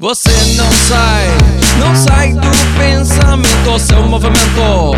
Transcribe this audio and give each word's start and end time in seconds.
Você 0.00 0.30
não 0.54 0.70
sai, 0.70 1.26
não 1.80 1.92
sai 1.96 2.32
do 2.32 2.48
pensamento, 2.78 3.80
seu 3.80 4.00
movimento. 4.04 4.94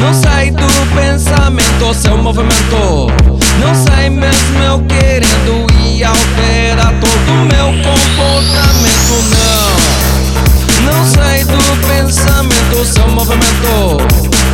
Não 0.00 0.12
sai 0.12 0.50
do 0.50 0.66
pensamento, 0.92 1.94
seu 1.94 2.18
movimento. 2.18 3.06
Não 3.60 3.72
sai 3.86 4.10
mesmo 4.10 4.58
eu 4.64 4.80
querendo 4.88 5.66
e 5.80 6.02
altera 6.02 6.92
todo 7.00 7.30
o 7.30 7.46
meu 7.46 7.66
comportamento. 7.84 9.14
Não, 10.82 10.94
não 10.94 11.06
sai 11.06 11.44
do 11.44 11.86
pensamento, 11.86 12.84
seu 12.84 13.06
movimento. 13.06 13.98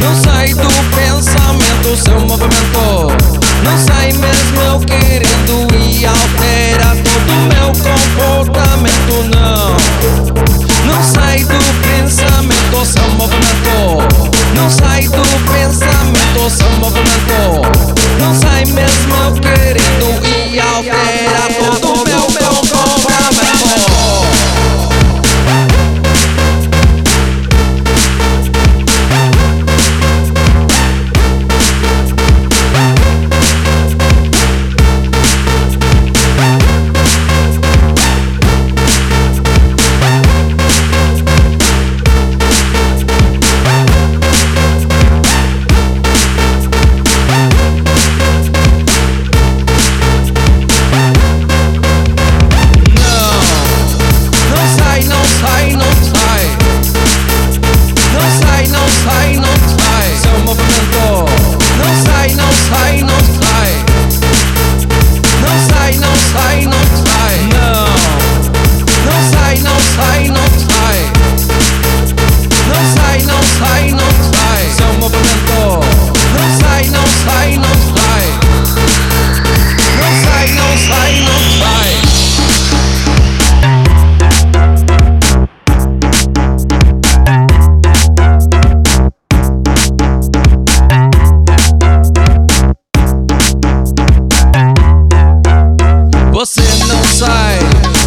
Não 0.02 0.14
sai 0.22 0.52
do 0.52 0.68
pensamento, 0.94 1.96
seu 2.04 2.20
movimento. 2.20 3.16
Não 3.64 3.78
sai 3.78 4.12
mesmo 4.12 4.60
eu 4.60 4.78
querendo 4.80 5.74
e 5.74 6.04
altera 6.04 6.94
todo 7.02 7.32
o 7.32 7.54
meu 7.54 7.65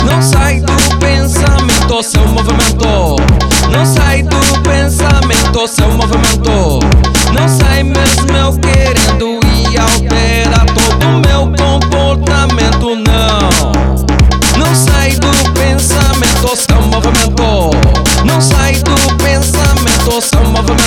Não 0.03 0.21
sai 0.21 0.59
do 0.61 0.73
pensamento, 0.99 2.03
seu 2.03 2.23
é 2.23 2.27
movimento. 2.27 3.15
Não 3.71 3.85
sai 3.85 4.23
do 4.23 4.61
pensamento, 4.61 5.67
seu 5.67 5.85
é 5.85 5.93
movimento. 5.93 6.79
Não 7.33 7.47
sai 7.47 7.83
mesmo 7.83 8.31
eu 8.35 8.53
querendo 8.59 9.39
e 9.45 9.77
altera 9.77 10.65
todo 10.73 11.07
o 11.07 11.19
meu 11.19 11.51
comportamento, 11.57 12.95
não. 12.95 13.71
Não 14.57 14.75
sai 14.75 15.11
do 15.11 15.51
pensamento, 15.53 16.55
seu 16.55 16.77
é 16.77 16.81
movimento. 16.81 17.71
Não 18.25 18.41
sai 18.41 18.73
do 18.75 18.95
pensamento, 19.17 20.21
seu 20.21 20.43
movimento. 20.45 20.78